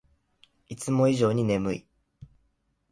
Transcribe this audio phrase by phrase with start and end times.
[0.67, 1.87] いつも以上に眠い